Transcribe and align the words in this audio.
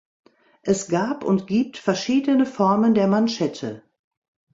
Es 0.63 0.87
gab 0.87 1.23
und 1.23 1.45
gibt 1.45 1.77
verschiedene 1.77 2.47
Formen 2.47 2.95
der 2.95 3.05
Manschette. 3.07 3.83